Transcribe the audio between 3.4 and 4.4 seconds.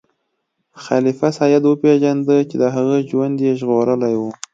یې ژغورلی و.